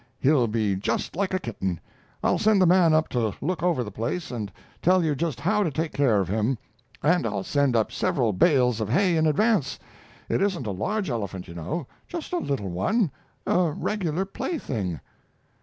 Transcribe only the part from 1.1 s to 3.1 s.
like a kitten. I'll send the man up